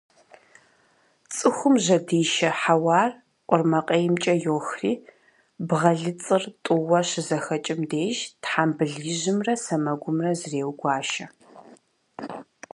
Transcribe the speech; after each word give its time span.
Цӏыхум 1.35 1.75
жьэдишэ 1.83 2.49
хьэуар 2.59 3.09
къурмакъеймкӏэ 3.47 4.33
йохри, 4.43 4.91
бгъэлыцӏыр 5.67 6.43
тӏууэ 6.63 6.99
щызэхэкӏым 7.09 7.81
деж 7.89 8.17
тхьэмбыл 8.41 8.93
ижьымрэ 9.11 9.53
сэмэгумрэ 9.63 10.31
зреугуашэ. 10.39 11.25